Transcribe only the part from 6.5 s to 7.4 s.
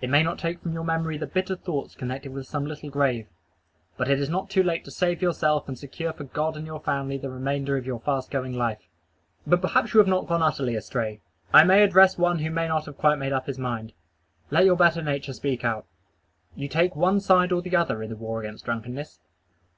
and your family the